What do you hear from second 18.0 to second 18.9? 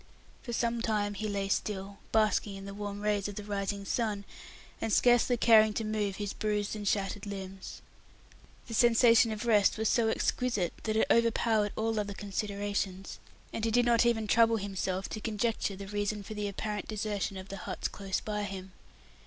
by him.